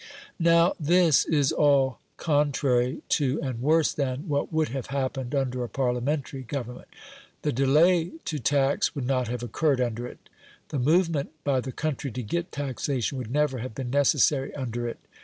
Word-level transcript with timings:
Now 0.39 0.73
this 0.79 1.25
is 1.25 1.51
all 1.51 1.99
contrary 2.17 3.03
to 3.09 3.39
and 3.43 3.61
worse 3.61 3.93
than 3.93 4.27
what 4.27 4.51
would 4.51 4.69
have 4.69 4.87
happened 4.87 5.35
under 5.35 5.63
a 5.63 5.69
Parliamentary 5.69 6.41
government. 6.41 6.87
The 7.43 7.51
delay 7.51 8.13
to 8.25 8.39
tax 8.39 8.95
would 8.95 9.05
not 9.05 9.27
have 9.27 9.43
occurred 9.43 9.79
under 9.79 10.07
it: 10.07 10.27
the 10.69 10.79
movement 10.79 11.29
by 11.43 11.59
the 11.61 11.71
country 11.71 12.09
to 12.13 12.23
get 12.23 12.51
taxation 12.51 13.19
would 13.19 13.29
never 13.29 13.59
have 13.59 13.75
been 13.75 13.91
necessary 13.91 14.51
under 14.55 14.87
it. 14.87 14.97